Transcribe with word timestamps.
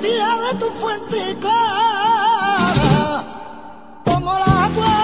manantía 0.00 0.28
de 0.38 0.58
tu 0.58 0.66
fuente 0.70 1.36
clara, 1.40 3.24
como 4.04 4.36
el 4.36 4.42
agua, 4.42 4.96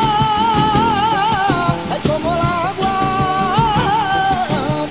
ay, 1.92 2.00
como 2.06 2.34
el 2.34 2.40
agua, 2.40 2.94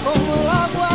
como 0.04 0.34
el 0.36 0.50
agua, 0.64 0.94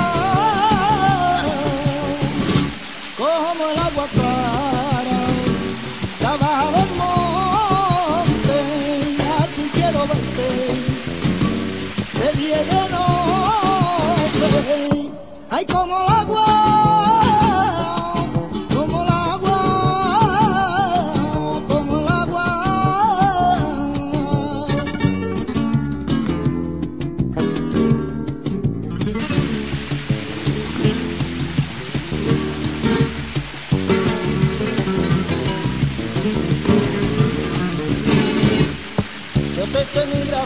como 3.18 3.62
el 3.70 3.78
agua 3.78 4.06
clara, 4.15 5.18
la 6.20 6.37
baja 6.37 6.70
del 6.70 6.90
monte, 7.02 8.59
así 9.42 9.62
quiero 9.73 10.01
verte, 10.06 10.48
de 12.15 12.29
día 12.40 12.59
de 12.59 12.82
noche, 12.90 14.46
ay, 15.51 15.65
como 15.66 16.09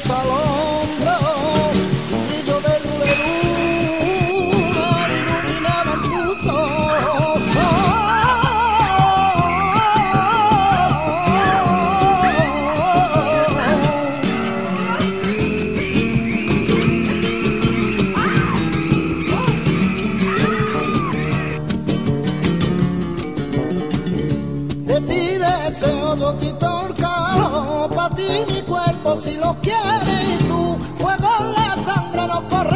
sé 0.00 0.10
mi 0.10 0.10
brazo 0.10 0.14
al 0.14 0.28
hombro, 0.28 1.16
un 2.12 2.26
brillo 2.26 2.60
de 2.60 2.74
luna 2.80 3.12
iluminaban 5.20 6.00
tus 6.02 6.46
ojos. 6.46 7.42
De 24.86 25.00
ti 25.00 25.22
deseo 25.38 26.16
yo 26.16 26.38
quito 26.38 26.86
el 26.86 26.94
calor, 26.94 27.90
pa' 27.90 28.10
ti 28.10 28.28
mi 28.48 28.63
cuerpo 29.04 29.20
si 29.20 29.36
lo 29.36 29.54
quieres 29.60 30.40
y 30.40 30.44
tú, 30.44 30.78
fuego 30.98 31.28
la 31.56 31.76
sangre 31.84 32.26
nos 32.26 32.40
corre 32.44 32.73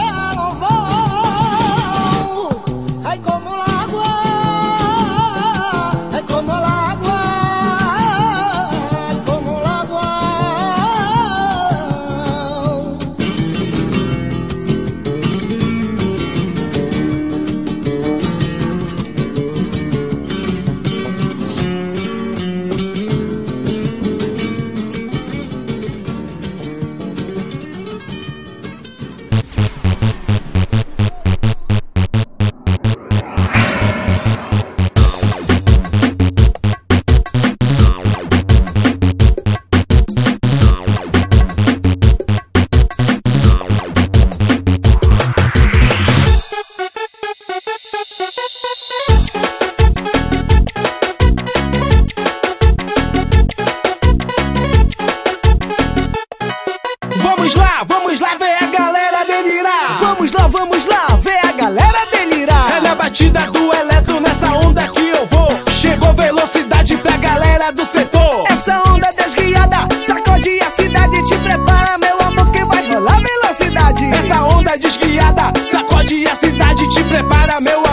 Vamos 57.38 57.54
lá, 57.54 57.84
vamos 57.86 58.18
lá 58.18 58.34
ver 58.34 58.56
a 58.60 58.66
galera 58.66 59.24
delirar. 59.24 59.96
Vamos 60.00 60.32
lá, 60.32 60.48
vamos 60.48 60.84
lá, 60.86 61.06
ver 61.22 61.38
a 61.48 61.52
galera 61.52 61.98
delirar. 62.10 62.76
É 62.76 62.80
na 62.80 62.96
batida 62.96 63.42
do 63.52 63.72
eletro, 63.72 64.18
nessa 64.18 64.48
onda 64.54 64.88
que 64.88 65.08
eu 65.08 65.24
vou. 65.26 65.48
Chegou 65.70 66.12
velocidade 66.14 66.96
pra 66.96 67.16
galera 67.16 67.70
do 67.70 67.86
setor. 67.86 68.44
Essa 68.50 68.82
onda 68.88 69.08
desguiada 69.16 69.76
sacode 70.04 70.60
a 70.60 70.70
cidade. 70.72 71.22
Te 71.28 71.38
prepara, 71.38 71.96
meu 71.98 72.20
amor, 72.26 72.50
que 72.50 72.64
vai 72.64 72.84
rolar 72.88 73.20
velocidade. 73.22 74.04
Essa 74.12 74.42
onda 74.42 74.76
desguiada 74.76 75.52
sacode 75.62 76.26
a 76.26 76.34
cidade. 76.34 76.90
Te 76.90 77.04
prepara, 77.04 77.60
meu 77.60 77.78
amor, 77.78 77.87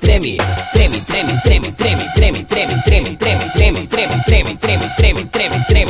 treme, 0.00 0.36
treme, 0.72 0.98
treme, 1.06 1.32
treme, 1.44 1.72
treme, 1.72 2.04
treme, 2.14 2.44
treme, 2.44 2.76
treme, 2.86 3.16
treme, 3.18 3.48
treme, 3.54 3.86
treme, 3.90 4.22
treme, 4.26 4.56
treme, 4.56 4.88
treme, 4.96 5.24
treme, 5.30 5.64
treme, 5.68 5.81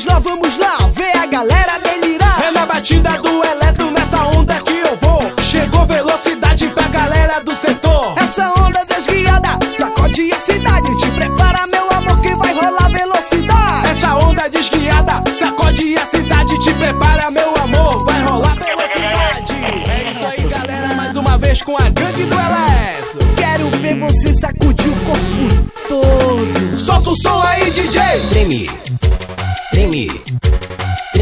Vamos 0.00 0.14
lá, 0.14 0.18
vamos 0.18 0.56
lá, 0.56 0.76
ver 0.94 1.14
a 1.14 1.26
galera 1.26 1.78
delirar. 1.78 2.42
É 2.42 2.50
na 2.52 2.64
batida 2.64 3.10
do 3.20 3.44
eletro, 3.44 3.90
nessa 3.90 4.24
onda 4.28 4.54
que 4.62 4.78
eu 4.78 4.96
vou. 4.98 5.20
Chegou 5.42 5.84
velocidade 5.84 6.68
pra 6.68 6.88
galera 6.88 7.40
do 7.40 7.54
setor. 7.54 8.14
Essa 8.16 8.50
onda 8.62 8.80
desguiada 8.86 9.58
sacode 9.68 10.32
a 10.32 10.40
cidade. 10.40 10.98
Te 11.00 11.10
prepara, 11.10 11.66
meu 11.66 11.86
amor, 11.90 12.18
que 12.22 12.34
vai 12.34 12.54
rolar 12.54 12.88
velocidade. 12.88 13.90
Essa 13.90 14.14
onda 14.16 14.48
desguiada 14.48 15.22
sacode 15.38 15.94
a 15.98 16.06
cidade. 16.06 16.58
Te 16.62 16.72
prepara, 16.72 17.30
meu 17.30 17.54
amor, 17.62 18.02
vai 18.06 18.22
rolar 18.22 18.54
velocidade. 18.54 19.52
É 19.86 20.10
isso 20.10 20.24
aí, 20.24 20.48
galera, 20.48 20.94
mais 20.94 21.14
uma 21.14 21.36
vez 21.36 21.62
com 21.62 21.76
a 21.76 21.90
gangue 21.90 22.24
do 22.24 22.36
eletro. 22.36 23.34
Quero 23.36 23.68
ver 23.82 23.98
você 23.98 24.32
sacudir 24.32 24.90
o 24.90 24.96
corpo 25.04 25.70
todo. 25.86 26.76
Solta 26.78 27.10
o 27.10 27.16
som 27.20 27.42
aí, 27.42 27.70
DJ! 27.70 28.00
Treme, 28.30 28.66
treme, 28.66 28.89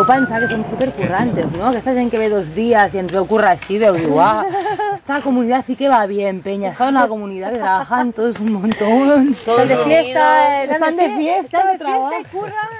deu 0.00 0.06
pensar 0.06 0.40
que 0.40 0.48
som 0.48 0.64
supercurrantes, 0.64 1.52
no? 1.58 1.66
Aquesta 1.68 1.92
gent 1.92 2.08
que 2.08 2.16
ve 2.16 2.30
dos 2.32 2.54
dies 2.56 2.94
i 2.96 3.00
ens 3.02 3.12
veu 3.12 3.26
currar 3.28 3.50
així, 3.52 3.76
deu 3.82 3.92
dir, 3.98 4.08
uah, 4.08 4.46
esta 4.94 5.20
comunidad 5.20 5.60
sí 5.66 5.76
que 5.76 5.90
va 5.92 6.06
bien, 6.06 6.40
peña. 6.40 6.70
Está 6.70 6.88
en 6.88 6.96
una 6.96 7.08
comunidad 7.08 7.52
que 7.52 7.58
trabajan 7.58 8.12
todos 8.14 8.40
un 8.40 8.52
montón. 8.52 9.34
Todos 9.44 9.68
de 9.68 9.76
fiesta, 9.84 10.64
Están 10.64 10.96
de 10.96 11.08
fiesta, 11.16 11.58
están 11.58 11.78
de 11.78 11.84
fiesta 11.84 12.20
y 12.20 12.24
curran. 12.32 12.70